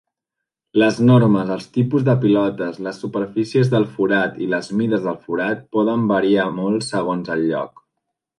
Les 0.83 0.95
normes, 1.09 1.51
els 1.55 1.67
tipus 1.75 2.05
de 2.07 2.15
pilotes, 2.23 2.79
les 2.87 3.01
superfícies 3.03 3.69
del 3.75 3.85
forat 3.99 4.41
i 4.47 4.49
les 4.55 4.71
mides 4.81 5.05
del 5.11 5.21
forat 5.29 5.63
poden 5.79 6.09
variar 6.15 6.49
molt 6.63 6.89
segons 6.89 7.33
el 7.39 7.47
lloc. 7.53 7.87